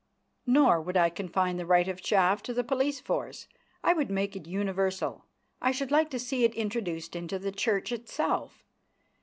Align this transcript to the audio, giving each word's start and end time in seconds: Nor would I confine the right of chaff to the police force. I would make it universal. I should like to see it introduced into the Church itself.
Nor 0.47 0.81
would 0.81 0.97
I 0.97 1.11
confine 1.11 1.57
the 1.57 1.65
right 1.67 1.87
of 1.87 2.01
chaff 2.01 2.41
to 2.41 2.55
the 2.55 2.63
police 2.63 2.99
force. 2.99 3.47
I 3.83 3.93
would 3.93 4.09
make 4.09 4.35
it 4.35 4.47
universal. 4.47 5.25
I 5.61 5.71
should 5.71 5.91
like 5.91 6.09
to 6.09 6.19
see 6.19 6.43
it 6.43 6.55
introduced 6.55 7.15
into 7.15 7.37
the 7.37 7.51
Church 7.51 7.91
itself. 7.91 8.63